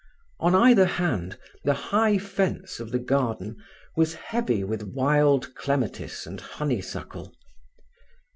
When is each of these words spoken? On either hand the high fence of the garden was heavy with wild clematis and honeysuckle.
On 0.39 0.55
either 0.55 0.85
hand 0.87 1.37
the 1.63 1.75
high 1.75 2.17
fence 2.17 2.79
of 2.79 2.89
the 2.89 2.97
garden 2.97 3.57
was 3.95 4.15
heavy 4.15 4.63
with 4.63 4.81
wild 4.81 5.53
clematis 5.53 6.25
and 6.25 6.41
honeysuckle. 6.41 7.31